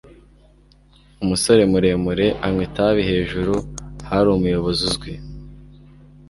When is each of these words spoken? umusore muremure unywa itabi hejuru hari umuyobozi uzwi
umusore 1.23 1.61
muremure 1.71 2.27
unywa 2.45 2.61
itabi 2.67 3.01
hejuru 3.09 3.53
hari 4.09 4.27
umuyobozi 4.35 4.81
uzwi 4.89 5.11